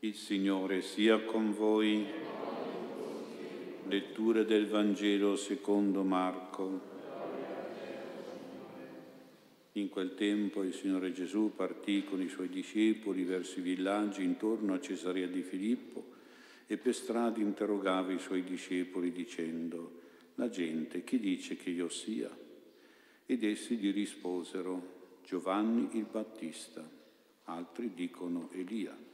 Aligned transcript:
Il 0.00 0.14
Signore 0.14 0.80
sia 0.80 1.18
con 1.24 1.52
voi. 1.52 2.06
Lettura 3.88 4.44
del 4.44 4.68
Vangelo 4.68 5.34
secondo 5.34 6.04
Marco. 6.04 6.80
In 9.72 9.88
quel 9.88 10.14
tempo 10.14 10.62
il 10.62 10.72
Signore 10.72 11.10
Gesù 11.10 11.52
partì 11.56 12.04
con 12.04 12.22
i 12.22 12.28
suoi 12.28 12.48
discepoli 12.48 13.24
verso 13.24 13.58
i 13.58 13.62
villaggi 13.62 14.22
intorno 14.22 14.72
a 14.72 14.80
Cesarea 14.80 15.26
di 15.26 15.42
Filippo 15.42 16.12
e 16.68 16.76
per 16.76 16.94
strada 16.94 17.40
interrogava 17.40 18.12
i 18.12 18.20
suoi 18.20 18.44
discepoli 18.44 19.10
dicendo, 19.10 20.00
la 20.36 20.48
gente 20.48 21.02
chi 21.02 21.18
dice 21.18 21.56
che 21.56 21.70
io 21.70 21.88
sia? 21.88 22.30
Ed 23.26 23.42
essi 23.42 23.76
gli 23.76 23.92
risposero, 23.92 25.18
Giovanni 25.24 25.88
il 25.98 26.06
Battista, 26.08 26.88
altri 27.46 27.92
dicono 27.94 28.48
Elia 28.52 29.07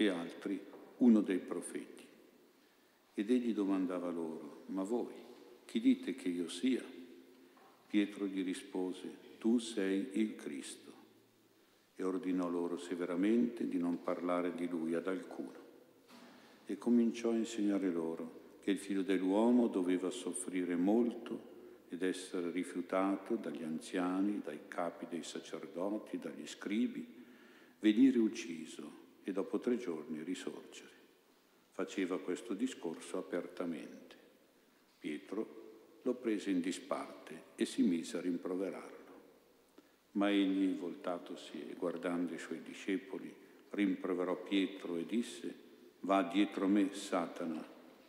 e 0.00 0.08
altri 0.08 0.58
uno 0.98 1.20
dei 1.20 1.38
profeti. 1.38 2.06
Ed 3.12 3.30
egli 3.30 3.52
domandava 3.52 4.10
loro, 4.10 4.62
ma 4.68 4.82
voi, 4.82 5.12
chi 5.66 5.78
dite 5.78 6.14
che 6.14 6.28
io 6.28 6.48
sia? 6.48 6.82
Pietro 7.86 8.26
gli 8.26 8.42
rispose, 8.42 9.36
tu 9.38 9.58
sei 9.58 10.08
il 10.12 10.36
Cristo. 10.36 10.88
E 11.96 12.02
ordinò 12.02 12.48
loro 12.48 12.78
severamente 12.78 13.68
di 13.68 13.76
non 13.76 14.02
parlare 14.02 14.54
di 14.54 14.66
lui 14.66 14.94
ad 14.94 15.06
alcuno. 15.06 15.58
E 16.64 16.78
cominciò 16.78 17.32
a 17.32 17.36
insegnare 17.36 17.90
loro 17.90 18.38
che 18.62 18.70
il 18.70 18.78
figlio 18.78 19.02
dell'uomo 19.02 19.66
doveva 19.66 20.08
soffrire 20.08 20.76
molto 20.76 21.48
ed 21.90 22.02
essere 22.02 22.50
rifiutato 22.50 23.34
dagli 23.34 23.64
anziani, 23.64 24.40
dai 24.42 24.60
capi 24.66 25.04
dei 25.10 25.22
sacerdoti, 25.22 26.18
dagli 26.18 26.46
scribi, 26.46 27.06
venire 27.80 28.18
ucciso 28.18 28.99
e 29.24 29.32
dopo 29.32 29.58
tre 29.58 29.76
giorni 29.76 30.22
risorgere. 30.22 30.98
Faceva 31.72 32.18
questo 32.18 32.54
discorso 32.54 33.18
apertamente. 33.18 34.16
Pietro 34.98 35.58
lo 36.02 36.14
prese 36.14 36.50
in 36.50 36.60
disparte 36.60 37.42
e 37.54 37.64
si 37.64 37.82
mise 37.82 38.18
a 38.18 38.20
rimproverarlo. 38.20 38.98
Ma 40.12 40.30
egli, 40.30 40.76
voltatosi 40.76 41.70
e 41.70 41.74
guardando 41.74 42.34
i 42.34 42.38
suoi 42.38 42.62
discepoli, 42.62 43.32
rimproverò 43.70 44.36
Pietro 44.42 44.96
e 44.96 45.06
disse, 45.06 45.54
Va 46.00 46.22
dietro 46.22 46.66
me, 46.66 46.94
Satana, 46.94 47.66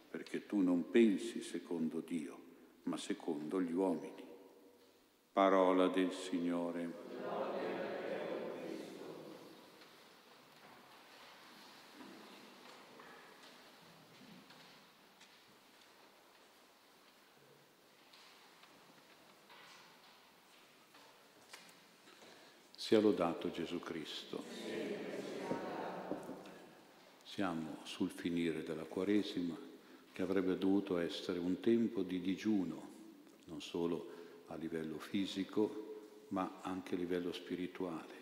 perché 0.09 0.45
tu 0.45 0.59
non 0.59 0.89
pensi 0.89 1.41
secondo 1.41 1.99
Dio, 1.99 2.39
ma 2.83 2.97
secondo 2.97 3.61
gli 3.61 3.73
uomini. 3.73 4.23
Parola 5.31 5.87
del 5.87 6.11
Signore. 6.11 7.10
Sia 22.91 22.99
lodato 22.99 23.51
Gesù 23.51 23.79
Cristo. 23.79 24.43
Siamo 27.23 27.77
sul 27.83 28.09
finire 28.09 28.63
della 28.63 28.83
Quaresima 28.83 29.57
che 30.11 30.21
avrebbe 30.21 30.57
dovuto 30.57 30.97
essere 30.97 31.39
un 31.39 31.61
tempo 31.61 32.03
di 32.03 32.19
digiuno, 32.19 32.89
non 33.45 33.61
solo 33.61 34.09
a 34.47 34.55
livello 34.55 34.99
fisico, 34.99 36.25
ma 36.31 36.59
anche 36.63 36.95
a 36.95 36.97
livello 36.97 37.31
spirituale. 37.31 38.13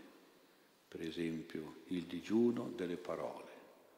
Per 0.87 1.01
esempio 1.01 1.77
il 1.87 2.03
digiuno 2.03 2.71
delle 2.75 2.97
parole, 2.97 3.51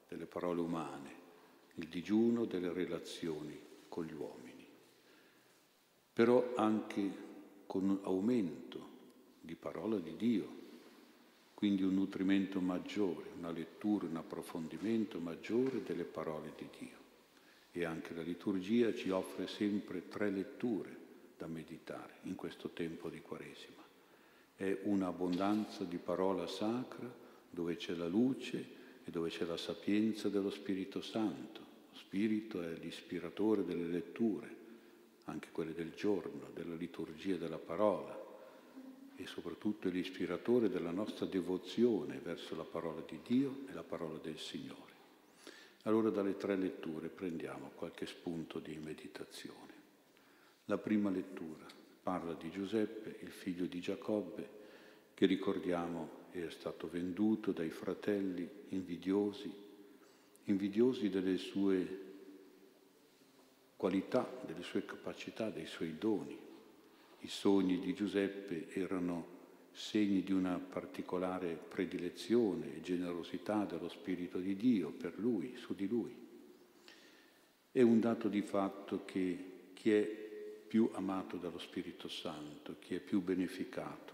delle 0.07 0.25
parole 0.25 0.61
umane, 0.61 1.15
il 1.75 1.89
digiuno 1.89 2.45
delle 2.45 2.71
relazioni 2.71 3.59
con 3.89 4.05
gli 4.05 4.13
uomini. 4.13 4.65
Però 6.13 6.53
anche 6.55 7.11
con 7.65 7.89
un 7.89 7.99
aumento 8.03 8.87
di 9.41 9.55
parola 9.55 9.97
di 9.97 10.15
Dio, 10.15 10.59
quindi 11.61 11.83
un 11.83 11.93
nutrimento 11.93 12.59
maggiore, 12.59 13.29
una 13.37 13.51
lettura, 13.51 14.07
un 14.07 14.15
approfondimento 14.15 15.19
maggiore 15.19 15.83
delle 15.83 16.05
parole 16.05 16.53
di 16.57 16.67
Dio. 16.75 16.97
E 17.71 17.85
anche 17.85 18.15
la 18.15 18.23
liturgia 18.23 18.91
ci 18.95 19.11
offre 19.11 19.45
sempre 19.45 20.07
tre 20.07 20.31
letture 20.31 20.97
da 21.37 21.45
meditare 21.45 22.13
in 22.23 22.33
questo 22.33 22.69
tempo 22.69 23.09
di 23.09 23.21
Quaresima. 23.21 23.83
È 24.55 24.75
un'abbondanza 24.85 25.83
di 25.83 25.97
parola 25.97 26.47
sacra 26.47 27.13
dove 27.47 27.75
c'è 27.75 27.93
la 27.93 28.07
luce 28.07 28.65
e 29.05 29.11
dove 29.11 29.29
c'è 29.29 29.45
la 29.45 29.55
sapienza 29.55 30.29
dello 30.29 30.49
Spirito 30.49 30.99
Santo. 30.99 31.59
Lo 31.91 31.95
Spirito 31.95 32.59
è 32.63 32.73
l'ispiratore 32.73 33.63
delle 33.63 33.85
letture, 33.85 34.55
anche 35.25 35.49
quelle 35.51 35.75
del 35.75 35.93
giorno, 35.93 36.49
della 36.55 36.73
liturgia 36.73 37.35
della 37.35 37.59
parola 37.59 38.20
e 39.21 39.27
soprattutto 39.27 39.87
è 39.87 39.91
l'ispiratore 39.91 40.67
della 40.67 40.89
nostra 40.89 41.27
devozione 41.27 42.19
verso 42.23 42.55
la 42.55 42.63
parola 42.63 43.01
di 43.01 43.19
Dio 43.23 43.59
e 43.69 43.73
la 43.73 43.83
parola 43.83 44.17
del 44.17 44.39
Signore. 44.39 44.89
Allora 45.83 46.09
dalle 46.09 46.37
tre 46.37 46.55
letture 46.55 47.09
prendiamo 47.09 47.71
qualche 47.75 48.07
spunto 48.07 48.59
di 48.59 48.75
meditazione. 48.77 49.79
La 50.65 50.77
prima 50.77 51.09
lettura 51.09 51.65
parla 52.01 52.33
di 52.33 52.49
Giuseppe, 52.49 53.17
il 53.23 53.31
figlio 53.31 53.65
di 53.65 53.79
Giacobbe, 53.79 54.59
che 55.13 55.25
ricordiamo 55.27 56.19
è 56.31 56.49
stato 56.49 56.89
venduto 56.89 57.51
dai 57.51 57.69
fratelli 57.69 58.47
invidiosi, 58.69 59.51
invidiosi 60.45 61.09
delle 61.09 61.37
sue 61.37 61.99
qualità, 63.75 64.27
delle 64.45 64.63
sue 64.63 64.85
capacità, 64.85 65.49
dei 65.49 65.65
suoi 65.67 65.97
doni 65.97 66.49
i 67.21 67.27
sogni 67.27 67.79
di 67.79 67.93
Giuseppe 67.93 68.67
erano 68.73 69.39
segni 69.71 70.23
di 70.23 70.31
una 70.31 70.57
particolare 70.57 71.53
predilezione 71.55 72.75
e 72.75 72.81
generosità 72.81 73.63
dello 73.63 73.89
Spirito 73.89 74.39
di 74.39 74.55
Dio 74.55 74.91
per 74.91 75.17
lui, 75.17 75.55
su 75.55 75.73
di 75.75 75.87
lui. 75.87 76.15
È 77.71 77.81
un 77.81 77.99
dato 77.99 78.27
di 78.27 78.41
fatto 78.41 79.05
che 79.05 79.69
chi 79.73 79.91
è 79.91 80.03
più 80.67 80.89
amato 80.93 81.37
dallo 81.37 81.59
Spirito 81.59 82.07
Santo, 82.07 82.77
chi 82.79 82.95
è 82.95 82.99
più 82.99 83.21
beneficato, 83.21 84.13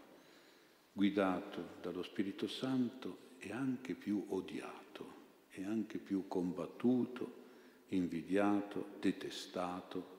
guidato 0.91 1.75
dallo 1.81 2.03
Spirito 2.03 2.47
Santo, 2.47 3.25
è 3.37 3.51
anche 3.51 3.93
più 3.93 4.25
odiato, 4.29 5.13
è 5.49 5.63
anche 5.63 5.97
più 5.97 6.27
combattuto, 6.27 7.45
invidiato, 7.89 8.95
detestato 8.99 10.15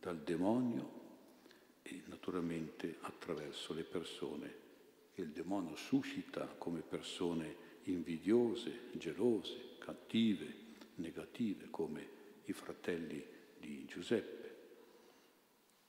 dal 0.00 0.18
demonio 0.18 0.97
e 1.88 2.02
naturalmente 2.06 2.96
attraverso 3.00 3.72
le 3.72 3.84
persone 3.84 4.66
che 5.14 5.22
il 5.22 5.30
demonio 5.30 5.74
suscita 5.76 6.46
come 6.58 6.80
persone 6.80 7.66
invidiose, 7.84 8.90
gelose, 8.92 9.76
cattive, 9.78 10.66
negative, 10.96 11.68
come 11.70 12.06
i 12.44 12.52
fratelli 12.52 13.24
di 13.58 13.84
Giuseppe. 13.86 14.36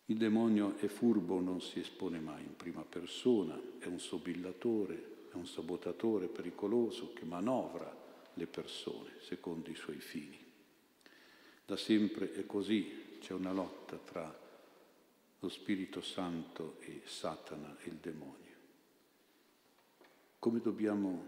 Il 0.06 0.18
demonio 0.18 0.78
è 0.78 0.88
furbo, 0.88 1.40
non 1.40 1.62
si 1.62 1.80
espone 1.80 2.20
mai 2.20 2.44
in 2.44 2.56
prima 2.56 2.84
persona, 2.84 3.59
è 3.78 3.86
un 3.86 4.00
sobillatore, 4.00 5.28
è 5.32 5.36
un 5.36 5.46
sabotatore 5.46 6.28
pericoloso 6.28 7.14
che 7.14 7.26
manovra 7.26 7.96
le 8.34 8.48
persone 8.48 9.12
secondo 9.20 9.70
i 9.70 9.76
suoi 9.76 10.00
fini. 10.00 10.38
Da 11.66 11.78
sempre 11.78 12.32
è 12.32 12.46
così, 12.46 13.18
c'è 13.20 13.34
una 13.34 13.52
lotta 13.52 13.98
tra 13.98 14.48
lo 15.40 15.50
Spirito 15.50 16.02
Santo 16.02 16.80
e 16.82 17.02
Satana 17.06 17.78
e 17.80 17.88
il 17.88 17.96
demonio. 17.96 18.58
Come 20.38 20.60
dobbiamo 20.60 21.26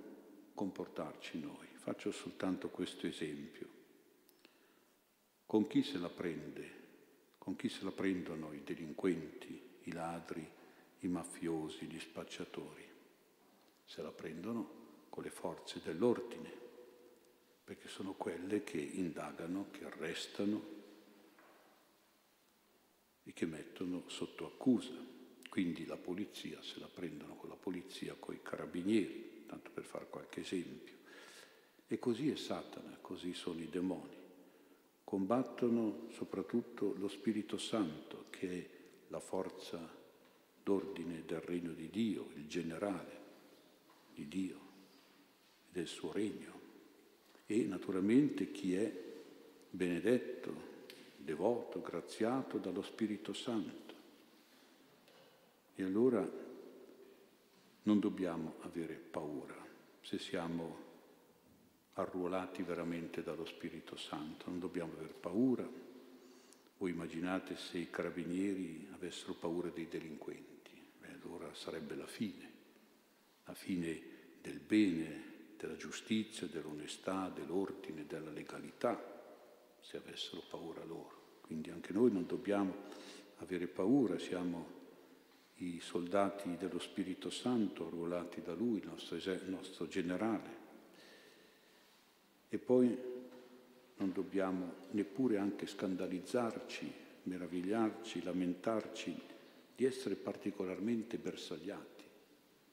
comportarci 0.53 1.39
noi? 1.39 1.67
Faccio 1.73 2.11
soltanto 2.11 2.69
questo 2.69 3.07
esempio. 3.07 3.67
Con 5.45 5.67
chi 5.67 5.83
se 5.83 5.97
la 5.97 6.09
prende? 6.09 6.79
Con 7.37 7.55
chi 7.55 7.69
se 7.69 7.83
la 7.83 7.91
prendono 7.91 8.53
i 8.53 8.63
delinquenti, 8.63 9.79
i 9.83 9.91
ladri, 9.93 10.47
i 10.99 11.07
mafiosi, 11.07 11.85
gli 11.85 11.99
spacciatori? 11.99 12.87
Se 13.83 14.01
la 14.01 14.11
prendono 14.11 14.79
con 15.09 15.23
le 15.23 15.29
forze 15.29 15.81
dell'ordine, 15.83 16.49
perché 17.63 17.87
sono 17.87 18.13
quelle 18.13 18.63
che 18.63 18.79
indagano, 18.79 19.67
che 19.71 19.85
arrestano, 19.85 20.80
e 23.23 23.33
che 23.33 23.45
mettono 23.45 24.03
sotto 24.07 24.45
accusa. 24.45 24.93
Quindi 25.49 25.85
la 25.85 25.97
polizia, 25.97 26.61
se 26.61 26.79
la 26.79 26.87
prendono 26.87 27.35
con 27.35 27.49
la 27.49 27.55
polizia, 27.55 28.15
con 28.17 28.33
i 28.33 28.41
carabinieri, 28.41 29.43
tanto 29.45 29.69
per 29.71 29.83
fare 29.83 30.07
qualche 30.09 30.41
esempio. 30.41 30.95
E 31.87 31.99
così 31.99 32.29
è 32.29 32.35
Satana, 32.35 32.97
così 33.01 33.33
sono 33.33 33.59
i 33.59 33.69
demoni. 33.69 34.15
Combattono 35.03 36.07
soprattutto 36.11 36.93
lo 36.97 37.09
Spirito 37.09 37.57
Santo, 37.57 38.27
che 38.29 38.49
è 38.49 38.69
la 39.09 39.19
forza 39.19 39.99
d'ordine 40.63 41.25
del 41.25 41.41
regno 41.41 41.73
di 41.73 41.89
Dio, 41.89 42.29
il 42.35 42.47
generale 42.47 43.19
di 44.13 44.27
Dio 44.27 44.55
e 44.55 45.71
del 45.71 45.87
suo 45.87 46.11
regno. 46.11 46.59
e 47.45 47.65
naturalmente 47.65 48.49
chi 48.49 48.75
è 48.75 48.89
benedetto, 49.69 50.70
devoto, 51.23 51.81
graziato 51.81 52.57
dallo 52.57 52.81
Spirito 52.81 53.33
Santo. 53.33 53.93
E 55.75 55.83
allora 55.83 56.27
non 57.83 57.99
dobbiamo 57.99 58.55
avere 58.61 58.95
paura 58.95 59.55
se 60.01 60.17
siamo 60.19 60.89
arruolati 61.93 62.63
veramente 62.63 63.23
dallo 63.23 63.45
Spirito 63.45 63.95
Santo, 63.95 64.49
non 64.49 64.59
dobbiamo 64.59 64.93
avere 64.93 65.13
paura. 65.13 65.67
Voi 66.77 66.91
immaginate 66.91 67.57
se 67.57 67.77
i 67.77 67.89
carabinieri 67.89 68.87
avessero 68.93 69.33
paura 69.33 69.69
dei 69.69 69.87
delinquenti, 69.87 70.71
beh, 70.99 71.13
allora 71.21 71.53
sarebbe 71.53 71.95
la 71.95 72.07
fine, 72.07 72.49
la 73.45 73.53
fine 73.53 74.01
del 74.41 74.59
bene, 74.59 75.29
della 75.57 75.75
giustizia, 75.75 76.47
dell'onestà, 76.47 77.29
dell'ordine, 77.29 78.07
della 78.07 78.31
legalità, 78.31 79.20
se 79.81 79.97
avessero 79.97 80.41
paura 80.49 80.83
loro. 80.85 81.19
Quindi 81.41 81.69
anche 81.69 81.91
noi 81.91 82.11
non 82.11 82.25
dobbiamo 82.25 82.73
avere 83.37 83.67
paura, 83.67 84.17
siamo 84.17 84.79
i 85.57 85.79
soldati 85.79 86.55
dello 86.57 86.79
Spirito 86.79 87.29
Santo 87.29 87.87
arruolati 87.87 88.41
da 88.41 88.53
Lui, 88.53 88.79
il 88.79 88.87
nostro, 88.87 89.15
il 89.15 89.49
nostro 89.49 89.87
generale. 89.87 90.59
E 92.49 92.57
poi 92.57 92.97
non 93.97 94.11
dobbiamo 94.11 94.73
neppure 94.91 95.37
anche 95.37 95.67
scandalizzarci, 95.67 96.91
meravigliarci, 97.23 98.23
lamentarci 98.23 99.21
di 99.75 99.85
essere 99.85 100.15
particolarmente 100.15 101.17
bersagliati, 101.17 102.03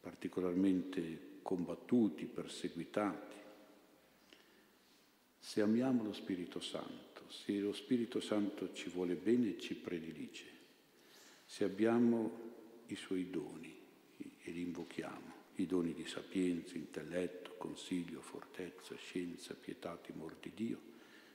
particolarmente 0.00 1.36
combattuti, 1.42 2.24
perseguitati. 2.24 3.36
Se 5.38 5.60
amiamo 5.60 6.02
lo 6.02 6.12
Spirito 6.12 6.60
Santo, 6.60 7.22
se 7.28 7.58
lo 7.58 7.72
Spirito 7.72 8.20
Santo 8.20 8.72
ci 8.72 8.88
vuole 8.88 9.14
bene 9.14 9.50
e 9.50 9.58
ci 9.58 9.74
predilige, 9.74 10.44
se 11.44 11.64
abbiamo 11.64 12.46
i 12.86 12.96
suoi 12.96 13.30
doni 13.30 13.74
e 14.16 14.50
li 14.50 14.62
invochiamo, 14.62 15.36
i 15.56 15.66
doni 15.66 15.94
di 15.94 16.06
sapienza, 16.06 16.76
intelletto, 16.76 17.54
consiglio, 17.56 18.20
fortezza, 18.20 18.94
scienza, 18.96 19.54
pietà, 19.54 19.96
timore 19.96 20.36
di 20.40 20.52
Dio, 20.54 20.80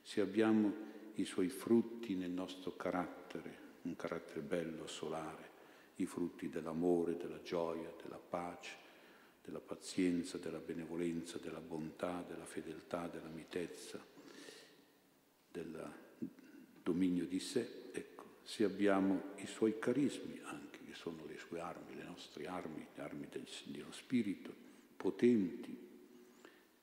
se 0.02 0.22
abbiamo 0.22 0.92
i 1.16 1.26
suoi 1.26 1.50
frutti 1.50 2.16
nel 2.16 2.32
nostro 2.32 2.76
carattere, 2.76 3.58
un 3.84 3.96
carattere 3.96 4.42
bello, 4.42 4.88
solare, 4.88 5.52
i 5.96 6.06
frutti 6.06 6.50
dell'amore, 6.50 7.18
della 7.18 7.42
gioia, 7.42 7.94
della 8.02 8.18
pace, 8.18 8.83
della 9.44 9.60
pazienza, 9.60 10.38
della 10.38 10.60
benevolenza, 10.60 11.38
della 11.38 11.60
bontà, 11.60 12.24
della 12.28 12.45
fedeltà, 12.45 13.07
della 13.07 13.28
mitezza, 13.28 14.00
del 15.51 15.92
dominio 16.81 17.25
di 17.25 17.40
sé, 17.40 17.90
ecco, 17.92 18.38
se 18.44 18.63
abbiamo 18.63 19.34
i 19.38 19.45
suoi 19.45 19.78
carismi 19.80 20.40
anche, 20.44 20.80
che 20.86 20.94
sono 20.94 21.25
le 21.25 21.38
sue 21.38 21.60
armi, 21.60 21.95
le 21.95 22.04
nostre 22.04 22.48
armi, 22.48 22.88
le 22.95 23.01
armi 23.01 23.28
del, 23.30 23.45
dello 23.66 23.92
Spirito, 23.92 24.54
potenti, 24.95 25.78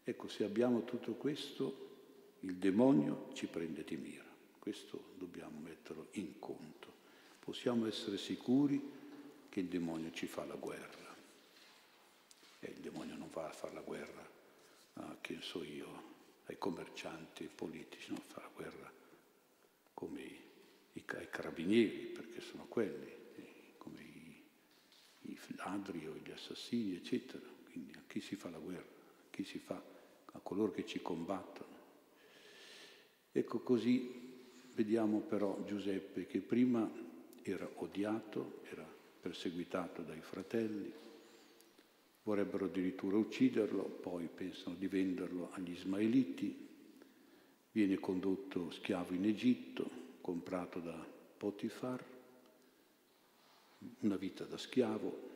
ecco, 0.04 0.28
se 0.28 0.44
abbiamo 0.44 0.84
tutto 0.84 1.14
questo, 1.14 1.88
il 2.40 2.56
demonio 2.56 3.30
ci 3.32 3.46
prende 3.46 3.84
di 3.84 3.96
mira. 3.96 4.28
Questo 4.58 5.12
dobbiamo 5.16 5.58
metterlo 5.60 6.08
in 6.12 6.38
conto. 6.38 6.92
Possiamo 7.38 7.86
essere 7.86 8.18
sicuri 8.18 8.98
che 9.48 9.60
il 9.60 9.66
demonio 9.66 10.10
ci 10.12 10.26
fa 10.26 10.44
la 10.44 10.54
guerra 10.54 11.09
e 12.60 12.70
il 12.70 12.80
demonio 12.80 13.16
non 13.16 13.30
va 13.30 13.48
a 13.48 13.52
fare 13.52 13.74
la 13.74 13.80
guerra, 13.80 14.28
a, 14.94 15.16
che 15.20 15.38
so 15.40 15.64
io, 15.64 16.08
ai 16.44 16.58
commercianti, 16.58 17.44
ai 17.44 17.50
politici, 17.54 18.10
non 18.10 18.22
fa 18.26 18.42
la 18.42 18.50
guerra 18.54 18.92
come 19.94 20.20
i, 20.20 20.40
i, 20.92 21.04
ai 21.06 21.28
carabinieri, 21.28 22.06
perché 22.06 22.40
sono 22.40 22.66
quelli, 22.66 23.12
come 23.78 24.00
i, 24.02 24.44
i 25.22 25.38
ladri 25.56 26.06
o 26.06 26.14
gli 26.16 26.30
assassini, 26.30 26.96
eccetera. 26.96 27.46
Quindi 27.64 27.92
a 27.96 28.02
chi 28.06 28.20
si 28.20 28.36
fa 28.36 28.50
la 28.50 28.58
guerra? 28.58 28.82
A 28.82 29.30
chi 29.30 29.44
si 29.44 29.58
fa? 29.58 29.82
A 30.32 30.38
coloro 30.40 30.70
che 30.72 30.86
ci 30.86 31.00
combattono. 31.00 31.78
Ecco 33.32 33.60
così 33.60 34.28
vediamo 34.74 35.20
però 35.20 35.62
Giuseppe 35.64 36.26
che 36.26 36.40
prima 36.40 36.90
era 37.42 37.68
odiato, 37.76 38.60
era 38.70 38.86
perseguitato 39.20 40.02
dai 40.02 40.20
fratelli, 40.20 40.92
vorrebbero 42.22 42.66
addirittura 42.66 43.16
ucciderlo, 43.16 43.82
poi 43.82 44.28
pensano 44.32 44.76
di 44.76 44.86
venderlo 44.86 45.50
agli 45.52 45.72
ismaeliti, 45.72 46.68
viene 47.72 47.98
condotto 47.98 48.70
schiavo 48.70 49.14
in 49.14 49.24
Egitto, 49.24 49.88
comprato 50.20 50.80
da 50.80 51.06
Potifar, 51.36 52.04
una 54.00 54.16
vita 54.16 54.44
da 54.44 54.58
schiavo, 54.58 55.28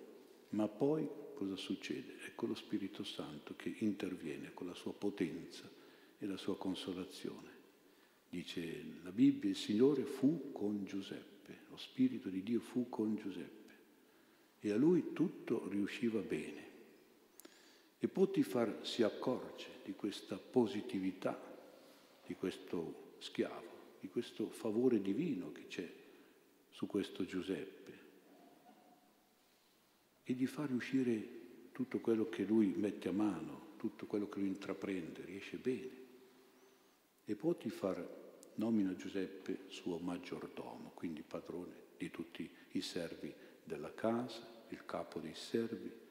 ma 0.51 0.69
poi 0.69 1.09
cosa 1.35 1.57
succede? 1.57 2.17
Ecco 2.27 2.47
lo 2.47 2.55
Spirito 2.55 3.03
Santo 3.03 3.55
che 3.57 3.75
interviene 3.79 4.53
con 4.53 4.67
la 4.67 4.75
sua 4.75 4.93
potenza 4.93 5.69
e 6.19 6.27
la 6.27 6.37
sua 6.37 6.57
consolazione. 6.57 7.53
Dice 8.29 8.85
la 9.03 9.13
Bibbia, 9.13 9.51
il 9.51 9.57
Signore 9.57 10.05
fu 10.05 10.53
con 10.53 10.85
Giuseppe, 10.85 11.61
lo 11.71 11.77
Spirito 11.77 12.29
di 12.29 12.43
Dio 12.43 12.61
fu 12.61 12.89
con 12.89 13.17
Giuseppe 13.17 13.73
e 14.61 14.71
a 14.71 14.77
lui 14.77 15.13
tutto 15.13 15.69
riusciva 15.69 16.21
bene. 16.21 16.74
E 18.05 18.09
Potifar 18.09 18.81
si 18.83 19.03
accorge 19.03 19.81
di 19.83 19.95
questa 19.95 20.37
positività 20.37 21.41
di 22.27 22.35
questo 22.35 23.15
schiavo, 23.17 23.97
di 23.99 24.11
questo 24.11 24.51
favore 24.51 25.01
divino 25.01 25.51
che 25.53 25.67
c'è 25.69 25.91
su 26.69 26.87
questo 26.87 27.25
Giuseppe 27.25 27.99
e 30.23 30.35
di 30.35 30.45
far 30.45 30.71
uscire 30.71 31.71
tutto 31.73 32.01
quello 32.01 32.29
che 32.29 32.45
lui 32.45 32.75
mette 32.77 33.09
a 33.09 33.13
mano, 33.13 33.69
tutto 33.79 34.05
quello 34.05 34.29
che 34.29 34.39
lui 34.39 34.49
intraprende, 34.49 35.25
riesce 35.25 35.57
bene. 35.57 36.03
E 37.25 37.35
Potifar 37.35 38.07
nomina 38.57 38.95
Giuseppe 38.95 39.61
suo 39.69 39.97
maggiordomo, 39.97 40.91
quindi 40.93 41.23
padrone 41.23 41.75
di 41.97 42.11
tutti 42.11 42.47
i 42.73 42.83
servi 42.83 43.33
della 43.65 43.95
casa, 43.95 44.47
il 44.69 44.85
capo 44.85 45.21
dei 45.21 45.35
servi, 45.35 46.04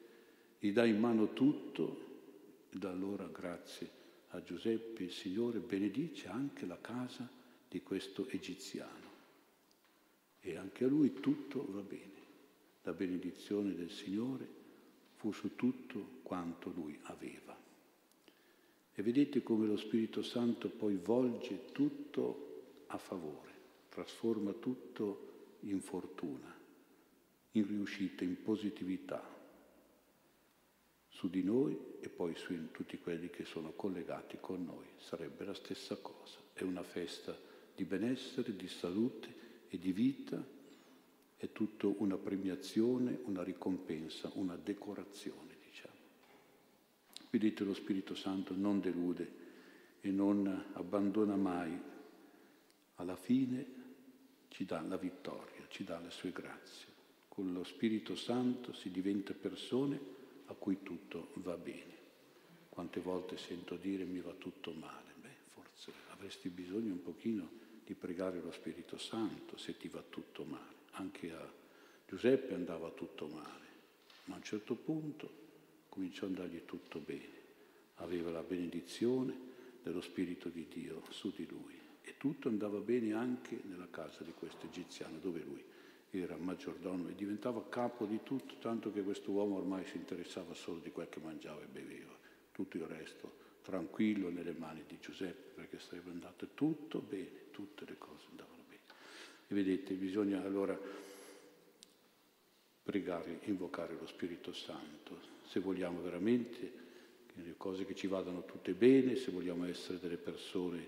gli 0.64 0.72
dà 0.72 0.86
in 0.86 0.98
mano 0.98 1.34
tutto 1.34 2.68
e 2.70 2.78
da 2.78 2.88
allora 2.88 3.26
grazie 3.26 3.90
a 4.28 4.42
Giuseppe 4.42 5.02
il 5.02 5.12
Signore 5.12 5.58
benedice 5.58 6.28
anche 6.28 6.64
la 6.64 6.80
casa 6.80 7.28
di 7.68 7.82
questo 7.82 8.26
egiziano 8.28 9.10
e 10.40 10.56
anche 10.56 10.84
a 10.84 10.88
lui 10.88 11.12
tutto 11.20 11.66
va 11.68 11.82
bene. 11.82 12.22
La 12.80 12.94
benedizione 12.94 13.74
del 13.74 13.90
Signore 13.90 14.48
fu 15.16 15.32
su 15.32 15.54
tutto 15.54 16.20
quanto 16.22 16.70
lui 16.70 16.98
aveva. 17.02 17.54
E 18.94 19.02
vedete 19.02 19.42
come 19.42 19.66
lo 19.66 19.76
Spirito 19.76 20.22
Santo 20.22 20.70
poi 20.70 20.96
volge 20.96 21.72
tutto 21.72 22.84
a 22.86 22.96
favore, 22.96 23.52
trasforma 23.90 24.52
tutto 24.52 25.58
in 25.60 25.82
fortuna, 25.82 26.56
in 27.50 27.66
riuscita, 27.66 28.24
in 28.24 28.42
positività, 28.42 29.33
su 31.14 31.30
di 31.30 31.44
noi 31.44 31.78
e 32.00 32.08
poi 32.08 32.34
su 32.34 32.70
tutti 32.72 32.98
quelli 32.98 33.30
che 33.30 33.44
sono 33.44 33.72
collegati 33.72 34.36
con 34.40 34.64
noi. 34.64 34.86
Sarebbe 34.98 35.44
la 35.44 35.54
stessa 35.54 35.96
cosa. 35.96 36.38
È 36.52 36.62
una 36.62 36.82
festa 36.82 37.38
di 37.74 37.84
benessere, 37.84 38.56
di 38.56 38.66
salute 38.66 39.42
e 39.68 39.78
di 39.78 39.92
vita, 39.92 40.44
è 41.36 41.52
tutto 41.52 41.94
una 41.98 42.16
premiazione, 42.16 43.20
una 43.24 43.44
ricompensa, 43.44 44.30
una 44.34 44.56
decorazione, 44.56 45.54
diciamo. 45.64 45.94
Vedete, 47.30 47.62
lo 47.62 47.74
Spirito 47.74 48.16
Santo 48.16 48.54
non 48.56 48.80
delude 48.80 49.42
e 50.00 50.10
non 50.10 50.64
abbandona 50.72 51.36
mai. 51.36 51.80
Alla 52.96 53.16
fine 53.16 53.82
ci 54.48 54.64
dà 54.64 54.80
la 54.80 54.96
vittoria, 54.96 55.64
ci 55.68 55.84
dà 55.84 56.00
le 56.00 56.10
sue 56.10 56.32
grazie. 56.32 56.92
Con 57.28 57.52
lo 57.52 57.62
Spirito 57.62 58.16
Santo 58.16 58.72
si 58.72 58.90
diventa 58.90 59.32
persone 59.32 60.22
a 60.46 60.54
cui 60.54 60.82
tutto 60.82 61.30
va 61.34 61.56
bene. 61.56 62.02
Quante 62.68 63.00
volte 63.00 63.36
sento 63.36 63.76
dire 63.76 64.04
mi 64.04 64.20
va 64.20 64.32
tutto 64.32 64.72
male? 64.72 65.12
Beh, 65.20 65.36
forse 65.52 65.92
avresti 66.10 66.48
bisogno 66.48 66.92
un 66.92 67.02
pochino 67.02 67.62
di 67.84 67.94
pregare 67.94 68.40
lo 68.40 68.50
Spirito 68.50 68.98
Santo 68.98 69.56
se 69.56 69.76
ti 69.76 69.88
va 69.88 70.02
tutto 70.02 70.44
male. 70.44 70.72
Anche 70.92 71.32
a 71.32 71.52
Giuseppe 72.06 72.54
andava 72.54 72.90
tutto 72.90 73.26
male, 73.26 73.66
ma 74.24 74.34
a 74.34 74.38
un 74.38 74.42
certo 74.42 74.74
punto 74.74 75.42
cominciò 75.88 76.26
ad 76.26 76.32
andargli 76.32 76.64
tutto 76.64 76.98
bene. 76.98 77.42
Aveva 77.96 78.30
la 78.30 78.42
benedizione 78.42 79.52
dello 79.82 80.00
Spirito 80.00 80.48
di 80.48 80.66
Dio 80.68 81.02
su 81.10 81.32
di 81.34 81.46
lui 81.46 81.78
e 82.02 82.16
tutto 82.16 82.48
andava 82.48 82.78
bene 82.78 83.12
anche 83.12 83.60
nella 83.64 83.88
casa 83.88 84.24
di 84.24 84.32
questo 84.32 84.66
egiziano 84.66 85.18
dove 85.18 85.40
lui 85.40 85.64
era 86.20 86.36
maggiordomo 86.36 87.08
e 87.08 87.14
diventava 87.14 87.66
capo 87.68 88.06
di 88.06 88.20
tutto, 88.22 88.56
tanto 88.60 88.92
che 88.92 89.02
questo 89.02 89.30
uomo 89.30 89.56
ormai 89.56 89.84
si 89.86 89.96
interessava 89.96 90.54
solo 90.54 90.78
di 90.78 90.90
quel 90.90 91.08
che 91.08 91.20
mangiava 91.20 91.62
e 91.62 91.66
beveva, 91.66 92.16
tutto 92.52 92.76
il 92.76 92.84
resto 92.84 93.42
tranquillo 93.62 94.28
nelle 94.28 94.52
mani 94.52 94.84
di 94.86 94.98
Giuseppe 95.00 95.52
perché 95.54 95.78
sarebbe 95.78 96.10
andato 96.10 96.48
tutto 96.54 97.00
bene, 97.00 97.50
tutte 97.50 97.84
le 97.86 97.96
cose 97.96 98.26
andavano 98.30 98.62
bene. 98.68 98.82
E 99.48 99.54
vedete, 99.54 99.94
bisogna 99.94 100.42
allora 100.42 100.78
pregare, 102.82 103.40
invocare 103.44 103.96
lo 103.98 104.06
Spirito 104.06 104.52
Santo, 104.52 105.18
se 105.46 105.60
vogliamo 105.60 106.02
veramente 106.02 106.82
che 107.26 107.40
le 107.42 107.54
cose 107.56 107.86
che 107.86 107.94
ci 107.94 108.06
vadano 108.06 108.44
tutte 108.44 108.74
bene, 108.74 109.16
se 109.16 109.30
vogliamo 109.30 109.64
essere 109.64 109.98
delle 109.98 110.18
persone 110.18 110.86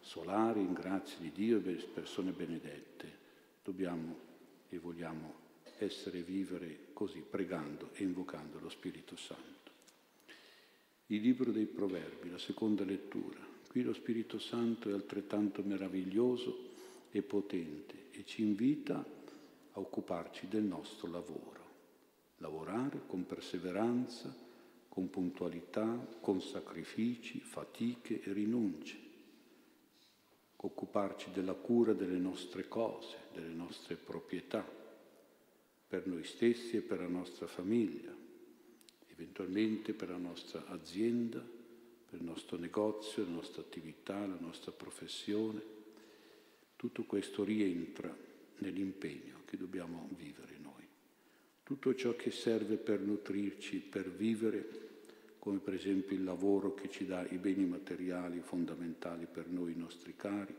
solari, 0.00 0.60
in 0.60 0.74
grazia 0.74 1.18
di 1.18 1.32
Dio, 1.32 1.60
persone 1.60 2.32
benedette, 2.32 3.18
dobbiamo 3.62 4.28
e 4.70 4.78
vogliamo 4.78 5.48
essere 5.78 6.18
e 6.18 6.22
vivere 6.22 6.86
così, 6.92 7.20
pregando 7.20 7.90
e 7.94 8.04
invocando 8.04 8.58
lo 8.58 8.68
Spirito 8.70 9.16
Santo. 9.16 9.48
Il 11.06 11.20
libro 11.20 11.50
dei 11.50 11.66
Proverbi, 11.66 12.30
la 12.30 12.38
seconda 12.38 12.84
lettura. 12.84 13.38
Qui 13.68 13.82
lo 13.82 13.92
Spirito 13.92 14.38
Santo 14.38 14.88
è 14.88 14.92
altrettanto 14.92 15.62
meraviglioso 15.62 16.68
e 17.10 17.22
potente 17.22 18.10
e 18.12 18.24
ci 18.24 18.42
invita 18.42 18.96
a 18.96 19.80
occuparci 19.80 20.48
del 20.48 20.62
nostro 20.62 21.10
lavoro. 21.10 21.58
Lavorare 22.38 23.02
con 23.06 23.26
perseveranza, 23.26 24.34
con 24.88 25.10
puntualità, 25.10 26.18
con 26.20 26.40
sacrifici, 26.40 27.40
fatiche 27.40 28.22
e 28.22 28.32
rinunce. 28.32 29.09
Occuparci 30.62 31.30
della 31.32 31.54
cura 31.54 31.94
delle 31.94 32.18
nostre 32.18 32.68
cose, 32.68 33.16
delle 33.32 33.52
nostre 33.52 33.96
proprietà, 33.96 34.66
per 35.88 36.06
noi 36.06 36.24
stessi 36.24 36.76
e 36.76 36.80
per 36.80 37.00
la 37.00 37.08
nostra 37.08 37.46
famiglia 37.46 38.20
eventualmente 39.20 39.92
per 39.92 40.08
la 40.08 40.16
nostra 40.16 40.66
azienda, 40.68 41.38
per 41.40 42.18
il 42.18 42.24
nostro 42.24 42.56
negozio, 42.56 43.22
la 43.24 43.30
nostra 43.30 43.60
attività, 43.60 44.18
la 44.26 44.38
nostra 44.40 44.72
professione. 44.72 45.78
Tutto 46.74 47.04
questo 47.04 47.44
rientra 47.44 48.14
nell'impegno 48.58 49.42
che 49.44 49.58
dobbiamo 49.58 50.08
vivere 50.16 50.56
noi. 50.58 50.86
Tutto 51.62 51.94
ciò 51.94 52.16
che 52.16 52.30
serve 52.30 52.76
per 52.76 53.00
nutrirci, 53.00 53.76
per 53.78 54.10
vivere, 54.10 54.88
come 55.40 55.58
per 55.58 55.72
esempio 55.72 56.14
il 56.14 56.22
lavoro 56.22 56.74
che 56.74 56.90
ci 56.90 57.06
dà 57.06 57.26
i 57.30 57.38
beni 57.38 57.64
materiali 57.64 58.40
fondamentali 58.40 59.26
per 59.26 59.48
noi, 59.48 59.72
i 59.72 59.76
nostri 59.76 60.14
cari, 60.14 60.54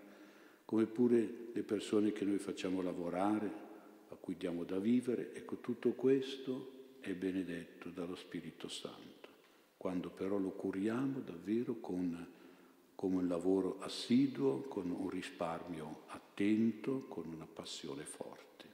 come 0.66 0.88
pure 0.88 1.50
le 1.54 1.62
persone 1.62 2.12
che 2.12 2.26
noi 2.26 2.40
facciamo 2.40 2.82
lavorare, 2.82 3.70
a 4.10 4.16
cui 4.16 4.36
diamo 4.38 4.64
da 4.64 4.80
vivere, 4.80 5.34
ecco 5.36 5.58
tutto 5.58 5.92
questo 5.92 6.80
è 7.00 7.14
benedetto 7.14 7.90
dallo 7.90 8.16
Spirito 8.16 8.68
Santo. 8.68 9.30
Quando 9.78 10.10
però 10.10 10.38
lo 10.38 10.50
curiamo 10.50 11.20
davvero 11.20 11.76
con, 11.80 12.28
con 12.96 13.14
un 13.14 13.28
lavoro 13.28 13.80
assiduo, 13.82 14.62
con 14.64 14.90
un 14.90 15.10
risparmio 15.10 16.04
attento, 16.08 17.06
con 17.08 17.28
una 17.28 17.48
passione 17.52 18.04
forte. 18.04 18.66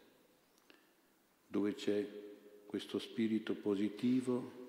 Dove 1.45 1.73
c'è 1.73 2.07
questo 2.65 2.97
spirito 2.97 3.55
positivo 3.55 4.66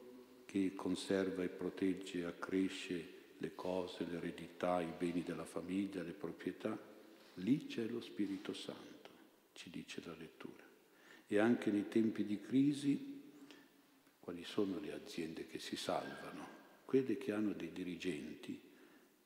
che 0.49 0.75
conserva 0.75 1.43
e 1.43 1.51
protegge 1.51 2.25
accresce 2.25 3.17
le 3.37 3.55
cose, 3.55 4.07
l'eredità, 4.07 4.81
i 4.81 4.95
beni 4.97 5.23
della 5.23 5.45
famiglia, 5.45 6.03
le 6.03 6.13
proprietà, 6.13 6.77
lì 7.35 7.67
c'è 7.67 7.85
lo 7.85 8.01
Spirito 8.01 8.55
Santo, 8.55 9.11
ci 9.53 9.69
dice 9.69 10.01
la 10.07 10.15
lettura. 10.19 10.65
E 11.27 11.39
anche 11.39 11.71
nei 11.71 11.89
tempi 11.89 12.25
di 12.25 12.41
crisi 12.41 13.21
quali 14.21 14.43
sono 14.43 14.79
le 14.81 14.95
aziende 14.95 15.47
che 15.47 15.59
si 15.59 15.77
salvano? 15.77 16.47
Quelle 16.87 17.19
che 17.19 17.33
hanno 17.33 17.53
dei 17.53 17.71
dirigenti 17.71 18.59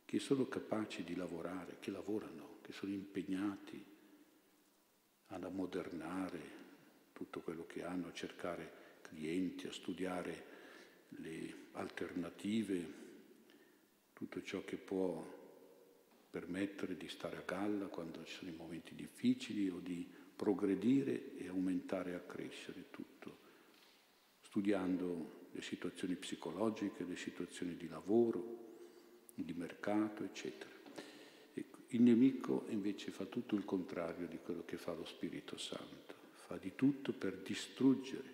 che 0.05 0.19
sono 0.19 0.49
capaci 0.49 1.05
di 1.05 1.15
lavorare, 1.15 1.77
che 1.79 1.93
lavorano, 1.93 2.59
che 2.63 2.73
sono 2.73 2.93
impegnati 2.93 3.81
ad 5.29 5.45
ammodernare 5.45 6.41
tutto 7.13 7.39
quello 7.43 7.65
che 7.65 7.85
hanno, 7.85 8.09
a 8.09 8.13
cercare 8.13 8.73
clienti, 9.03 9.69
a 9.69 9.73
studiare 9.73 10.52
le 11.19 11.55
alternative, 11.73 13.01
tutto 14.13 14.43
ciò 14.43 14.65
che 14.65 14.77
può 14.77 15.41
permettere 16.31 16.97
di 16.97 17.09
stare 17.09 17.37
a 17.37 17.43
galla 17.43 17.87
quando 17.87 18.25
ci 18.25 18.35
sono 18.35 18.51
i 18.51 18.57
momenti 18.57 18.95
difficili 18.95 19.69
o 19.69 19.79
di 19.79 20.09
progredire 20.35 21.37
e 21.37 21.49
aumentare 21.49 22.13
e 22.13 22.15
accrescere 22.15 22.87
tutto 22.91 23.43
studiando 24.53 25.49
le 25.53 25.63
situazioni 25.63 26.15
psicologiche, 26.15 27.07
le 27.07 27.17
situazioni 27.17 27.75
di 27.75 27.89
lavoro, 27.89 29.31
di 29.35 29.55
mercato, 29.55 30.25
eccetera. 30.25 30.71
Il 31.55 32.03
nemico 32.03 32.67
invece 32.69 33.11
fa 33.11 33.25
tutto 33.25 33.55
il 33.55 33.65
contrario 33.65 34.27
di 34.27 34.37
quello 34.37 34.63
che 34.67 34.77
fa 34.77 34.93
lo 34.93 35.07
Spirito 35.07 35.57
Santo, 35.57 36.15
fa 36.33 36.59
di 36.59 36.73
tutto 36.75 37.15
per 37.15 37.39
distruggere, 37.39 38.29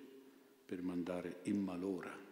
per 0.66 0.82
mandare 0.82 1.38
in 1.44 1.62
malora 1.62 2.27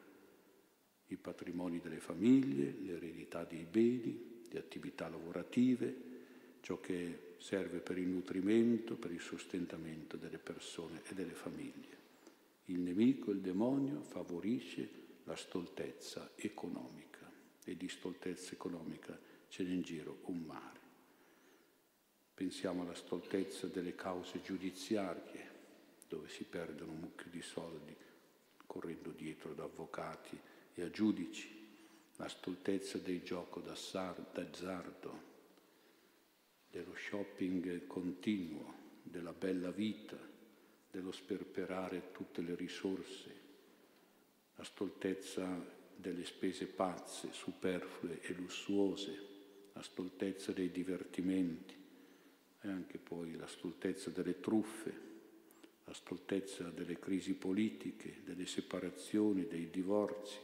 i 1.08 1.16
patrimoni 1.16 1.80
delle 1.80 2.00
famiglie, 2.00 2.74
l'eredità 2.80 3.44
dei 3.44 3.64
beni, 3.64 4.42
le 4.50 4.58
attività 4.58 5.08
lavorative, 5.08 6.14
ciò 6.60 6.80
che 6.80 7.34
serve 7.38 7.78
per 7.78 7.98
il 7.98 8.08
nutrimento, 8.08 8.96
per 8.96 9.12
il 9.12 9.20
sostentamento 9.20 10.16
delle 10.16 10.38
persone 10.38 11.02
e 11.04 11.14
delle 11.14 11.34
famiglie. 11.34 12.04
Il 12.64 12.80
nemico, 12.80 13.30
il 13.30 13.40
demonio, 13.40 14.00
favorisce 14.02 14.88
la 15.24 15.36
stoltezza 15.36 16.32
economica 16.34 17.30
e 17.64 17.76
di 17.76 17.88
stoltezza 17.88 18.52
economica 18.52 19.18
ce 19.48 19.62
n'è 19.62 19.70
in 19.70 19.82
giro 19.82 20.18
un 20.24 20.38
mare. 20.40 20.80
Pensiamo 22.34 22.82
alla 22.82 22.94
stoltezza 22.94 23.66
delle 23.66 23.94
cause 23.94 24.42
giudiziarie, 24.42 25.54
dove 26.08 26.28
si 26.28 26.44
perdono 26.44 26.92
un 26.92 26.98
mucchio 26.98 27.30
di 27.30 27.42
soldi 27.42 27.94
correndo 28.66 29.10
dietro 29.10 29.52
ad 29.52 29.60
avvocati 29.60 30.38
e 30.78 30.82
a 30.82 30.90
giudici, 30.90 31.48
la 32.16 32.28
stoltezza 32.28 32.98
del 32.98 33.22
gioco 33.22 33.60
d'azzardo, 33.60 35.22
dello 36.70 36.94
shopping 36.94 37.86
continuo, 37.86 38.74
della 39.02 39.32
bella 39.32 39.70
vita, 39.70 40.18
dello 40.90 41.12
sperperare 41.12 42.12
tutte 42.12 42.42
le 42.42 42.54
risorse, 42.54 43.34
la 44.54 44.64
stoltezza 44.64 45.74
delle 45.96 46.26
spese 46.26 46.66
pazze, 46.66 47.32
superflue 47.32 48.20
e 48.20 48.34
lussuose, 48.34 49.18
la 49.72 49.82
stoltezza 49.82 50.52
dei 50.52 50.70
divertimenti 50.70 51.74
e 52.60 52.68
anche 52.68 52.98
poi 52.98 53.34
la 53.34 53.46
stoltezza 53.46 54.10
delle 54.10 54.40
truffe, 54.40 55.04
la 55.84 55.94
stoltezza 55.94 56.64
delle 56.68 56.98
crisi 56.98 57.32
politiche, 57.32 58.20
delle 58.24 58.44
separazioni, 58.44 59.46
dei 59.46 59.70
divorzi, 59.70 60.36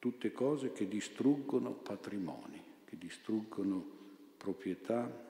tutte 0.00 0.32
cose 0.32 0.72
che 0.72 0.88
distruggono 0.88 1.72
patrimoni, 1.72 2.60
che 2.86 2.96
distruggono 2.96 3.98
proprietà, 4.36 5.28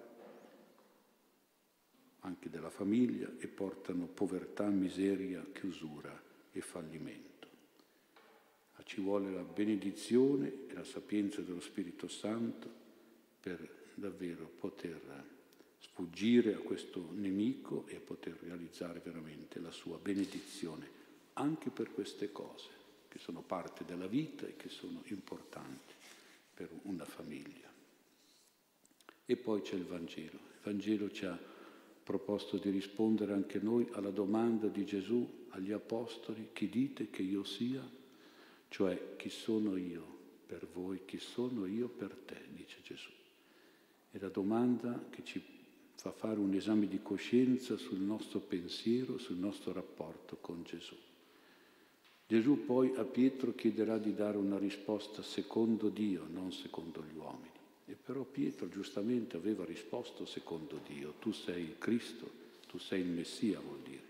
anche 2.21 2.50
della 2.50 2.71
famiglia 2.71 3.29
e 3.39 3.49
portano 3.49 4.07
povertà, 4.07 4.69
miseria, 4.69 5.45
chiusura 5.53 6.19
e 6.53 6.61
fallimento. 6.61 7.49
Ma 8.77 8.85
ci 8.85 9.00
vuole 9.00 9.33
la 9.33 9.43
benedizione 9.43 10.69
e 10.69 10.75
la 10.75 10.85
sapienza 10.85 11.41
dello 11.41 11.61
Spirito 11.61 12.07
Santo 12.07 12.71
per 13.41 13.89
davvero 13.95 14.47
poter 14.47 15.39
sfuggire 15.79 16.55
a 16.55 16.59
questo 16.59 17.11
nemico 17.12 17.87
e 17.89 17.97
poter 17.97 18.39
realizzare 18.41 19.00
veramente 19.03 19.59
la 19.59 19.73
sua 19.73 19.99
benedizione 19.99 20.99
anche 21.33 21.71
per 21.71 21.93
queste 21.93 22.31
cose 22.31 22.80
che 23.11 23.19
sono 23.19 23.43
parte 23.43 23.85
della 23.85 24.07
vita 24.07 24.47
e 24.47 24.55
che 24.55 24.69
sono 24.69 25.02
importanti 25.07 25.95
per 26.55 26.71
una 26.83 27.05
famiglia. 27.05 27.69
E 29.26 29.37
poi 29.37 29.62
c'è 29.62 29.75
il 29.75 29.85
Vangelo. 29.85 30.37
Il 30.37 30.61
Vangelo 30.62 31.11
ci 31.11 31.26
ha 31.26 31.38
proposto 32.05 32.57
di 32.57 32.71
rispondere 32.71 33.33
anche 33.33 33.59
noi 33.59 33.88
alla 33.93 34.11
domanda 34.11 34.69
di 34.69 34.85
Gesù 34.85 35.47
agli 35.50 35.73
Apostoli, 35.73 36.50
chi 36.52 36.69
dite 36.69 37.11
che 37.11 37.23
io 37.23 37.43
sia? 37.43 37.83
Cioè, 38.69 39.17
chi 39.17 39.29
sono 39.29 39.76
io 39.76 40.19
per 40.47 40.69
voi, 40.73 41.05
chi 41.05 41.19
sono 41.19 41.67
io 41.67 41.88
per 41.88 42.14
te, 42.25 42.40
dice 42.55 42.79
Gesù. 42.83 43.11
È 44.12 44.19
la 44.19 44.29
domanda 44.29 45.07
che 45.11 45.25
ci 45.25 45.43
fa 45.95 46.12
fare 46.12 46.38
un 46.38 46.55
esame 46.55 46.87
di 46.87 47.02
coscienza 47.02 47.76
sul 47.76 47.99
nostro 47.99 48.38
pensiero, 48.38 49.19
sul 49.19 49.37
nostro 49.37 49.73
rapporto 49.73 50.37
con 50.40 50.62
Gesù. 50.62 50.97
Gesù 52.31 52.65
poi 52.65 52.93
a 52.95 53.03
Pietro 53.03 53.57
chiederà 53.57 53.99
di 53.99 54.15
dare 54.15 54.37
una 54.37 54.57
risposta 54.57 55.21
secondo 55.21 55.89
Dio, 55.89 56.29
non 56.31 56.53
secondo 56.53 57.03
gli 57.03 57.17
uomini. 57.17 57.51
E 57.87 57.95
però 57.95 58.23
Pietro 58.23 58.69
giustamente 58.69 59.37
aveva 59.37 59.65
risposto 59.65 60.25
secondo 60.27 60.79
Dio, 60.87 61.15
tu 61.19 61.33
sei 61.33 61.65
il 61.65 61.79
Cristo, 61.79 62.31
tu 62.69 62.79
sei 62.79 63.01
il 63.01 63.09
Messia 63.09 63.59
vuol 63.59 63.81
dire. 63.81 64.05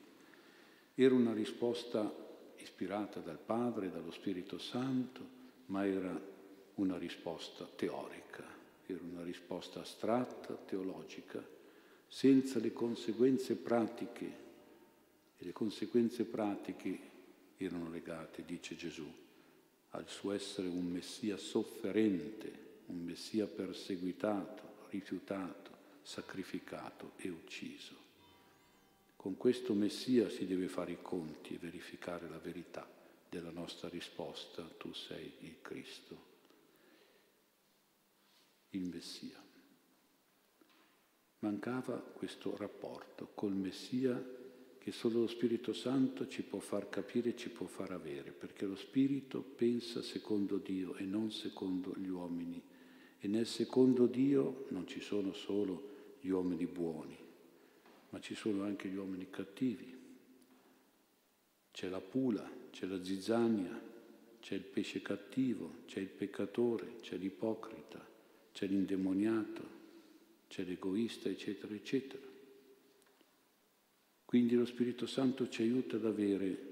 Era 0.96 1.14
una 1.14 1.32
risposta 1.32 2.14
ispirata 2.58 3.20
dal 3.20 3.38
Padre, 3.38 3.90
dallo 3.90 4.10
Spirito 4.10 4.58
Santo, 4.58 5.24
ma 5.68 5.86
era 5.86 6.14
una 6.74 6.98
risposta 6.98 7.66
teorica, 7.74 8.44
era 8.84 9.00
una 9.02 9.22
risposta 9.22 9.80
astratta, 9.80 10.52
teologica, 10.66 11.42
senza 12.06 12.58
le 12.58 12.74
conseguenze 12.74 13.54
pratiche. 13.54 14.48
E 15.38 15.44
le 15.46 15.52
conseguenze 15.52 16.24
pratiche 16.24 17.09
erano 17.64 17.90
legate, 17.90 18.44
dice 18.44 18.76
Gesù, 18.76 19.10
al 19.90 20.08
suo 20.08 20.32
essere 20.32 20.68
un 20.68 20.86
Messia 20.86 21.36
sofferente, 21.36 22.68
un 22.86 23.02
Messia 23.02 23.46
perseguitato, 23.46 24.86
rifiutato, 24.90 25.70
sacrificato 26.02 27.12
e 27.16 27.28
ucciso. 27.28 27.96
Con 29.16 29.36
questo 29.36 29.74
Messia 29.74 30.28
si 30.28 30.46
deve 30.46 30.68
fare 30.68 30.92
i 30.92 31.02
conti 31.02 31.54
e 31.54 31.58
verificare 31.58 32.28
la 32.28 32.38
verità 32.38 32.88
della 33.28 33.50
nostra 33.50 33.88
risposta, 33.88 34.62
tu 34.78 34.92
sei 34.92 35.32
il 35.40 35.60
Cristo, 35.60 36.28
il 38.70 38.88
Messia. 38.88 39.42
Mancava 41.40 41.98
questo 41.98 42.56
rapporto 42.56 43.30
col 43.34 43.52
Messia 43.52 44.38
che 44.90 44.96
solo 44.96 45.20
lo 45.20 45.26
Spirito 45.28 45.72
Santo 45.72 46.26
ci 46.26 46.42
può 46.42 46.58
far 46.58 46.88
capire 46.88 47.36
ci 47.36 47.48
può 47.48 47.66
far 47.66 47.92
avere, 47.92 48.32
perché 48.32 48.66
lo 48.66 48.74
Spirito 48.74 49.40
pensa 49.40 50.02
secondo 50.02 50.56
Dio 50.56 50.96
e 50.96 51.04
non 51.04 51.30
secondo 51.30 51.94
gli 51.96 52.08
uomini. 52.08 52.60
E 53.20 53.28
nel 53.28 53.46
secondo 53.46 54.06
Dio 54.06 54.66
non 54.70 54.88
ci 54.88 55.00
sono 55.00 55.32
solo 55.32 56.16
gli 56.20 56.30
uomini 56.30 56.66
buoni, 56.66 57.16
ma 58.08 58.18
ci 58.18 58.34
sono 58.34 58.64
anche 58.64 58.88
gli 58.88 58.96
uomini 58.96 59.30
cattivi. 59.30 59.96
C'è 61.70 61.88
la 61.88 62.00
pula, 62.00 62.50
c'è 62.72 62.86
la 62.86 63.00
zizzania, 63.00 63.80
c'è 64.40 64.56
il 64.56 64.64
pesce 64.64 65.02
cattivo, 65.02 65.82
c'è 65.86 66.00
il 66.00 66.08
peccatore, 66.08 66.96
c'è 67.00 67.16
l'ipocrita, 67.16 68.04
c'è 68.50 68.66
l'indemoniato, 68.66 69.62
c'è 70.48 70.64
l'egoista, 70.64 71.28
eccetera, 71.28 71.72
eccetera. 71.72 72.26
Quindi 74.30 74.54
lo 74.54 74.64
Spirito 74.64 75.06
Santo 75.06 75.48
ci 75.48 75.62
aiuta 75.62 75.96
ad 75.96 76.04
avere 76.04 76.68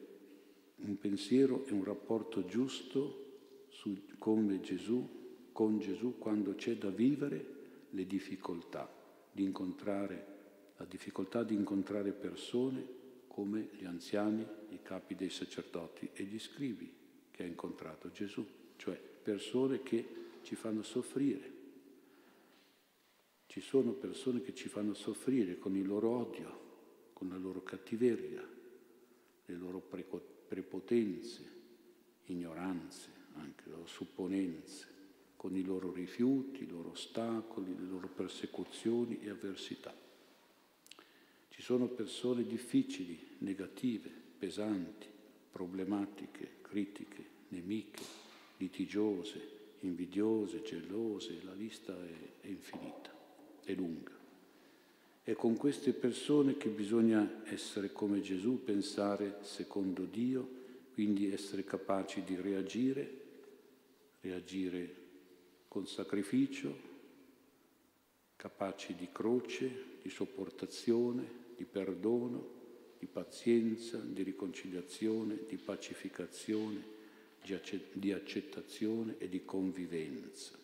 un 0.77 0.97
pensiero 0.97 1.67
e 1.67 1.73
un 1.73 1.83
rapporto 1.83 2.45
giusto 2.45 3.67
su 3.67 4.01
come 4.17 4.61
Gesù, 4.61 5.49
con 5.51 5.81
Gesù, 5.81 6.19
quando 6.19 6.55
c'è 6.55 6.77
da 6.77 6.91
vivere 6.91 7.57
le 7.91 8.07
difficoltà 8.07 8.89
di 9.33 9.43
incontrare, 9.43 10.27
la 10.77 10.85
difficoltà 10.85 11.43
di 11.43 11.55
incontrare 11.55 12.13
persone 12.13 12.87
come 13.27 13.71
gli 13.77 13.87
anziani, 13.87 14.47
i 14.69 14.79
capi 14.81 15.17
dei 15.17 15.29
sacerdoti 15.29 16.11
e 16.13 16.23
gli 16.23 16.39
scrivi 16.39 16.89
che 17.33 17.43
ha 17.43 17.47
incontrato 17.47 18.13
Gesù, 18.13 18.47
cioè 18.77 18.97
persone 18.97 19.83
che 19.83 20.07
ci 20.43 20.55
fanno 20.55 20.85
soffrire. 20.85 21.53
Ci 23.47 23.61
sono 23.61 23.95
persone 23.95 24.43
che 24.43 24.55
ci 24.55 24.69
fanno 24.69 24.95
soffrire 24.95 25.59
con 25.59 25.75
il 25.75 25.89
loro 25.89 26.11
odio, 26.11 26.68
con 27.19 27.31
la 27.31 27.37
loro 27.37 27.65
cattiveria, 27.65 28.41
le 29.47 29.55
loro 29.57 29.81
prepotenze, 29.81 31.57
ignoranze, 32.27 33.09
anche 33.39 33.65
le 33.65 33.73
loro 33.73 33.89
supponenze, 33.89 34.87
con 35.35 35.57
i 35.57 35.65
loro 35.65 35.91
rifiuti, 35.91 36.63
i 36.63 36.69
loro 36.69 36.93
ostacoli, 36.93 37.77
le 37.77 37.87
loro 37.87 38.07
persecuzioni 38.07 39.19
e 39.21 39.31
avversità. 39.31 39.93
Ci 41.49 41.61
sono 41.61 41.89
persone 41.89 42.47
difficili, 42.47 43.19
negative, 43.39 44.09
pesanti, 44.39 45.09
problematiche, 45.51 46.59
critiche, 46.63 47.25
nemiche, 47.49 48.05
litigiose, 48.59 49.57
invidiose, 49.81 50.63
gelose, 50.63 51.43
la 51.43 51.55
lista 51.55 52.01
è, 52.01 52.43
è 52.43 52.47
infinita, 52.47 53.13
è 53.65 53.75
lunga. 53.75 54.18
È 55.29 55.35
con 55.35 55.59
queste 55.59 55.93
persone 55.93 56.57
che 56.57 56.71
bisogna 56.71 57.43
essere 57.45 57.93
come 57.93 58.23
Gesù, 58.23 58.65
pensare 58.65 59.41
secondo 59.43 60.07
Dio, 60.07 60.49
quindi 60.95 61.31
essere 61.31 61.65
capaci 61.65 62.25
di 62.25 62.35
reagire, 62.35 63.21
reagire 64.23 64.95
con 65.69 65.87
sacrificio, 65.87 66.75
capaci 68.37 68.95
di 68.95 69.11
croce, 69.13 69.99
di 70.01 70.09
sopportazione, 70.09 71.31
di 71.59 71.67
perdono, 71.67 72.49
di 72.99 73.05
pazienza, 73.05 73.99
di 73.99 74.23
riconciliazione, 74.23 75.41
di 75.47 75.59
pacificazione, 75.59 76.83
di 77.93 78.13
accettazione 78.13 79.17
e 79.19 79.29
di 79.29 79.45
convivenza. 79.45 80.57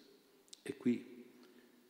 E 0.62 0.74
qui 0.78 1.13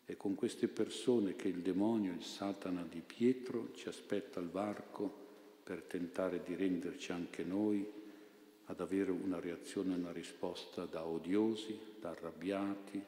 è 0.06 0.16
con 0.16 0.34
queste 0.34 0.68
persone 0.68 1.34
che 1.34 1.48
il 1.48 1.60
demonio, 1.60 2.12
il 2.12 2.22
Satana 2.22 2.86
di 2.88 3.00
Pietro 3.00 3.70
ci 3.74 3.88
aspetta 3.88 4.38
al 4.38 4.50
varco 4.50 5.22
per 5.64 5.82
tentare 5.82 6.42
di 6.44 6.54
renderci 6.54 7.12
anche 7.12 7.42
noi 7.42 8.02
ad 8.66 8.80
avere 8.80 9.10
una 9.10 9.40
reazione, 9.40 9.94
una 9.94 10.12
risposta 10.12 10.84
da 10.84 11.06
odiosi, 11.06 11.78
da 11.98 12.10
arrabbiati, 12.10 13.02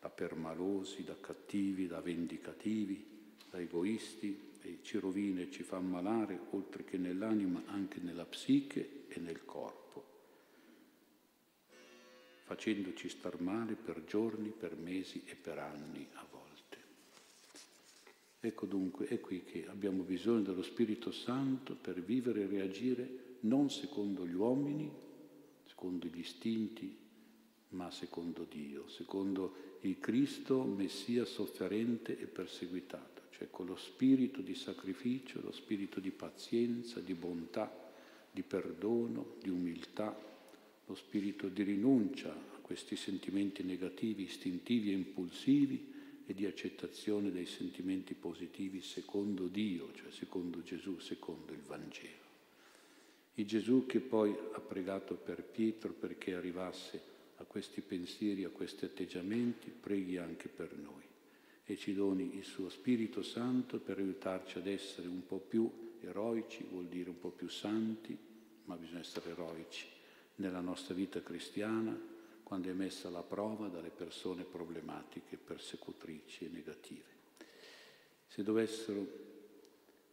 da 0.00 0.08
permalosi, 0.08 1.04
da 1.04 1.16
cattivi, 1.18 1.86
da 1.86 2.00
vendicativi, 2.00 3.04
da 3.50 3.60
egoisti. 3.60 4.52
E 4.66 4.78
ci 4.80 4.98
rovina 4.98 5.42
e 5.42 5.50
ci 5.50 5.62
fa 5.62 5.76
ammalare 5.76 6.40
oltre 6.52 6.84
che 6.84 6.96
nell'anima 6.96 7.64
anche 7.66 8.00
nella 8.00 8.24
psiche 8.24 9.04
e 9.08 9.20
nel 9.20 9.44
corpo, 9.44 10.13
facendoci 12.44 13.08
star 13.08 13.40
male 13.40 13.74
per 13.74 14.04
giorni, 14.04 14.48
per 14.50 14.76
mesi 14.76 15.22
e 15.26 15.34
per 15.34 15.58
anni 15.58 16.06
a 16.14 16.24
Ecco 18.44 18.66
dunque, 18.66 19.06
è 19.06 19.20
qui 19.20 19.42
che 19.42 19.66
abbiamo 19.68 20.02
bisogno 20.02 20.42
dello 20.42 20.62
Spirito 20.62 21.10
Santo 21.10 21.74
per 21.80 22.02
vivere 22.02 22.42
e 22.42 22.46
reagire 22.46 23.08
non 23.40 23.70
secondo 23.70 24.26
gli 24.26 24.34
uomini, 24.34 24.90
secondo 25.64 26.06
gli 26.08 26.18
istinti, 26.18 26.94
ma 27.70 27.90
secondo 27.90 28.46
Dio, 28.46 28.86
secondo 28.88 29.78
il 29.80 29.98
Cristo 29.98 30.62
Messia 30.62 31.24
sofferente 31.24 32.18
e 32.18 32.26
perseguitato, 32.26 33.22
cioè 33.30 33.48
con 33.48 33.64
lo 33.64 33.76
spirito 33.76 34.42
di 34.42 34.54
sacrificio, 34.54 35.40
lo 35.40 35.50
spirito 35.50 35.98
di 35.98 36.10
pazienza, 36.10 37.00
di 37.00 37.14
bontà, 37.14 37.74
di 38.30 38.42
perdono, 38.42 39.36
di 39.40 39.48
umiltà, 39.48 40.14
lo 40.86 40.94
spirito 40.94 41.48
di 41.48 41.62
rinuncia 41.62 42.30
a 42.30 42.58
questi 42.60 42.96
sentimenti 42.96 43.62
negativi, 43.62 44.24
istintivi 44.24 44.90
e 44.90 44.94
impulsivi 44.94 45.92
e 46.26 46.34
di 46.34 46.46
accettazione 46.46 47.30
dei 47.30 47.46
sentimenti 47.46 48.14
positivi 48.14 48.80
secondo 48.80 49.46
Dio, 49.46 49.92
cioè 49.94 50.10
secondo 50.10 50.62
Gesù, 50.62 50.98
secondo 50.98 51.52
il 51.52 51.60
Vangelo. 51.60 52.22
Il 53.34 53.46
Gesù 53.46 53.86
che 53.86 54.00
poi 54.00 54.30
ha 54.30 54.60
pregato 54.60 55.14
per 55.14 55.42
Pietro 55.42 55.92
perché 55.92 56.34
arrivasse 56.34 57.12
a 57.36 57.44
questi 57.44 57.80
pensieri, 57.80 58.44
a 58.44 58.50
questi 58.50 58.84
atteggiamenti, 58.84 59.70
preghi 59.70 60.18
anche 60.18 60.48
per 60.48 60.76
noi 60.76 61.02
e 61.66 61.76
ci 61.76 61.94
doni 61.94 62.36
il 62.36 62.44
suo 62.44 62.68
Spirito 62.68 63.22
Santo 63.22 63.78
per 63.78 63.98
aiutarci 63.98 64.58
ad 64.58 64.66
essere 64.66 65.08
un 65.08 65.26
po' 65.26 65.38
più 65.38 65.70
eroici, 66.00 66.64
vuol 66.70 66.86
dire 66.86 67.08
un 67.08 67.18
po' 67.18 67.30
più 67.30 67.48
santi, 67.48 68.16
ma 68.66 68.76
bisogna 68.76 69.00
essere 69.00 69.30
eroici 69.30 69.93
nella 70.36 70.60
nostra 70.60 70.94
vita 70.94 71.22
cristiana, 71.22 72.12
quando 72.42 72.68
è 72.68 72.72
messa 72.72 73.08
alla 73.08 73.22
prova 73.22 73.68
dalle 73.68 73.90
persone 73.90 74.44
problematiche, 74.44 75.36
persecutrici 75.36 76.44
e 76.44 76.48
negative. 76.48 77.12
Se 78.26 78.42
dovessero 78.42 79.06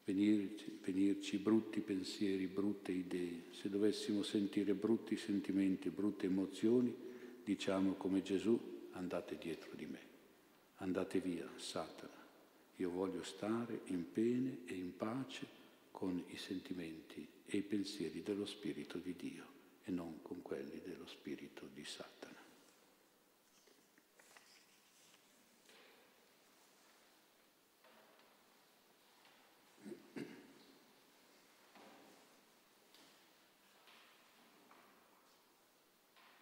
venirci, 0.05 0.79
venirci 0.83 1.37
brutti 1.37 1.79
pensieri, 1.81 2.47
brutte 2.47 2.91
idee, 2.91 3.45
se 3.51 3.69
dovessimo 3.69 4.23
sentire 4.23 4.73
brutti 4.73 5.17
sentimenti, 5.17 5.89
brutte 5.89 6.27
emozioni, 6.27 6.95
diciamo 7.43 7.93
come 7.93 8.21
Gesù, 8.21 8.87
andate 8.91 9.37
dietro 9.37 9.71
di 9.75 9.85
me, 9.85 9.99
andate 10.77 11.19
via, 11.19 11.49
Satana. 11.57 12.19
Io 12.77 12.89
voglio 12.89 13.23
stare 13.23 13.81
in 13.85 14.11
pene 14.11 14.59
e 14.65 14.73
in 14.73 14.95
pace 14.95 15.59
con 15.91 16.23
i 16.29 16.37
sentimenti 16.37 17.27
e 17.45 17.57
i 17.57 17.61
pensieri 17.61 18.23
dello 18.23 18.45
Spirito 18.45 18.97
di 18.97 19.15
Dio 19.15 19.59
non 19.91 20.21
con 20.21 20.41
quelli 20.41 20.81
dello 20.83 21.05
spirito 21.05 21.67
di 21.71 21.83
Satana. 21.85 22.20